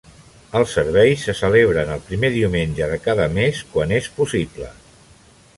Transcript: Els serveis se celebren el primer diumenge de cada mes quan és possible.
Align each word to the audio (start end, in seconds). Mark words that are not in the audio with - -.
Els 0.59 0.71
serveis 0.77 1.25
se 1.27 1.35
celebren 1.41 1.93
el 1.97 2.01
primer 2.09 2.33
diumenge 2.37 2.89
de 2.95 2.99
cada 3.05 3.31
mes 3.37 3.63
quan 3.75 3.97
és 4.03 4.13
possible. 4.21 4.73